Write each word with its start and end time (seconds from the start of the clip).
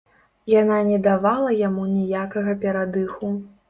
Яна 0.53 0.79
не 0.87 0.97
давала 1.09 1.53
яму 1.61 1.87
ніякага 1.95 2.61
перадыху. 2.67 3.37